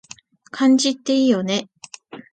[0.51, 1.69] 漢字っていいよね